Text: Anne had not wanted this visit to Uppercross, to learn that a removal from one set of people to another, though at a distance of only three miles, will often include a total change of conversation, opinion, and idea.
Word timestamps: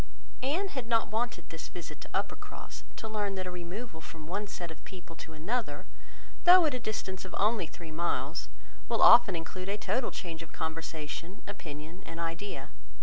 Anne 0.41 0.69
had 0.69 0.87
not 0.87 1.11
wanted 1.11 1.47
this 1.51 1.67
visit 1.67 2.01
to 2.01 2.09
Uppercross, 2.11 2.83
to 2.95 3.07
learn 3.07 3.35
that 3.35 3.45
a 3.45 3.51
removal 3.51 4.01
from 4.01 4.25
one 4.25 4.47
set 4.47 4.71
of 4.71 4.83
people 4.83 5.15
to 5.15 5.31
another, 5.33 5.85
though 6.43 6.65
at 6.65 6.73
a 6.73 6.79
distance 6.79 7.23
of 7.23 7.35
only 7.37 7.67
three 7.67 7.91
miles, 7.91 8.49
will 8.89 9.03
often 9.03 9.35
include 9.35 9.69
a 9.69 9.77
total 9.77 10.09
change 10.09 10.41
of 10.41 10.51
conversation, 10.51 11.43
opinion, 11.45 12.01
and 12.07 12.19
idea. 12.19 12.71